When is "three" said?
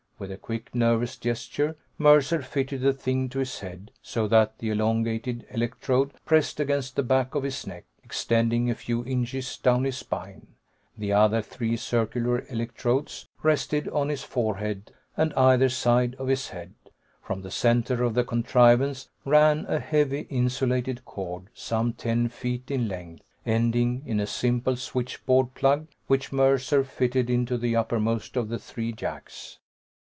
11.41-11.75, 28.59-28.91